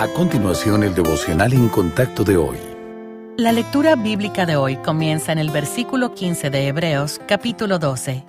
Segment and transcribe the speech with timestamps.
[0.00, 2.56] A continuación, el devocional en contacto de hoy.
[3.36, 8.24] La lectura bíblica de hoy comienza en el versículo 15 de Hebreos, capítulo 12.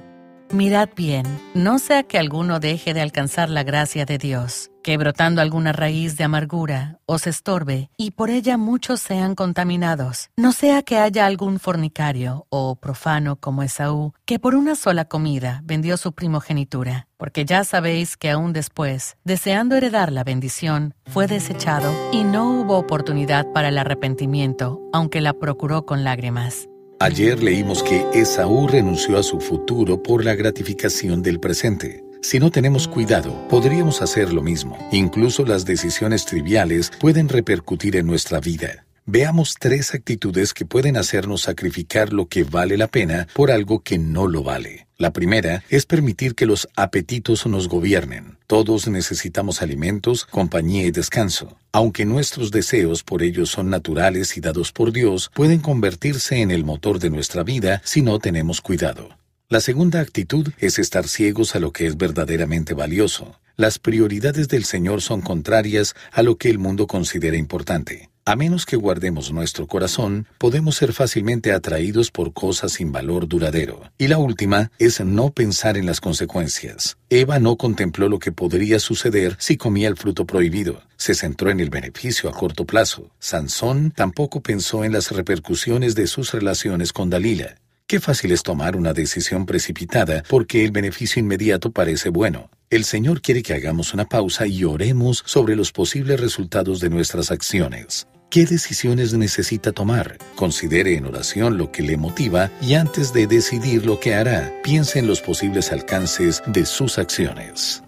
[0.52, 5.44] Mirad bien, no sea que alguno deje de alcanzar la gracia de Dios, que brotando
[5.44, 10.32] alguna raíz de amargura os estorbe y por ella muchos sean contaminados.
[10.38, 15.62] No sea que haya algún fornicario o profano como Esaú, que por una sola comida
[15.66, 21.94] vendió su primogenitura, porque ya sabéis que aún después, deseando heredar la bendición, fue desechado
[22.12, 26.68] y no hubo oportunidad para el arrepentimiento, aunque la procuró con lágrimas.
[27.02, 32.04] Ayer leímos que Esaú renunció a su futuro por la gratificación del presente.
[32.22, 34.78] Si no tenemos cuidado, podríamos hacer lo mismo.
[34.92, 38.86] Incluso las decisiones triviales pueden repercutir en nuestra vida.
[39.06, 43.98] Veamos tres actitudes que pueden hacernos sacrificar lo que vale la pena por algo que
[43.98, 44.88] no lo vale.
[44.98, 48.39] La primera es permitir que los apetitos nos gobiernen.
[48.50, 51.56] Todos necesitamos alimentos, compañía y descanso.
[51.72, 56.66] Aunque nuestros deseos por ellos son naturales y dados por Dios, pueden convertirse en el
[56.66, 59.10] motor de nuestra vida si no tenemos cuidado.
[59.50, 63.40] La segunda actitud es estar ciegos a lo que es verdaderamente valioso.
[63.56, 68.10] Las prioridades del Señor son contrarias a lo que el mundo considera importante.
[68.30, 73.92] A menos que guardemos nuestro corazón, podemos ser fácilmente atraídos por cosas sin valor duradero.
[73.98, 77.00] Y la última es no pensar en las consecuencias.
[77.10, 80.84] Eva no contempló lo que podría suceder si comía el fruto prohibido.
[80.96, 83.10] Se centró en el beneficio a corto plazo.
[83.18, 87.56] Sansón tampoco pensó en las repercusiones de sus relaciones con Dalila.
[87.88, 92.52] Qué fácil es tomar una decisión precipitada porque el beneficio inmediato parece bueno.
[92.70, 97.32] El Señor quiere que hagamos una pausa y oremos sobre los posibles resultados de nuestras
[97.32, 98.06] acciones.
[98.30, 100.20] ¿Qué decisiones necesita tomar?
[100.36, 105.00] Considere en oración lo que le motiva y antes de decidir lo que hará, piense
[105.00, 107.82] en los posibles alcances de sus acciones.